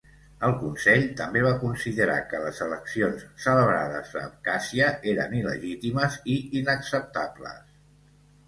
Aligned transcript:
El 0.45 0.53
Consell 0.59 1.03
també 1.19 1.43
va 1.47 1.51
considerar 1.63 2.15
que 2.31 2.39
les 2.45 2.61
eleccions 2.67 3.25
celebrades 3.45 4.15
a 4.17 4.25
Abkhàzia 4.31 4.89
eren 5.13 5.37
il·legítimes 5.43 6.19
i 6.37 6.39
inacceptables. 6.63 7.63